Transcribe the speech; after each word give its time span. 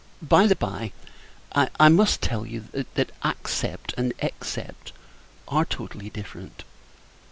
By 0.19 0.47
the 0.47 0.55
bye, 0.55 0.93
I 1.53 1.89
must 1.89 2.23
tell 2.23 2.43
you, 2.43 2.61
that 2.95 3.11
accept 3.23 3.93
and 3.95 4.13
except 4.19 4.93
are 5.47 5.63
totally 5.63 6.09
different. 6.09 6.63